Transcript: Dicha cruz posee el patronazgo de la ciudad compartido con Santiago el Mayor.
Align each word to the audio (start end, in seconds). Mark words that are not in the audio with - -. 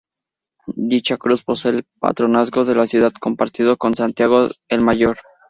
Dicha 0.75 1.17
cruz 1.17 1.43
posee 1.43 1.69
el 1.73 1.85
patronazgo 1.99 2.65
de 2.65 2.73
la 2.73 2.87
ciudad 2.87 3.13
compartido 3.21 3.77
con 3.77 3.93
Santiago 3.93 4.47
el 4.67 4.81
Mayor. 4.81 5.17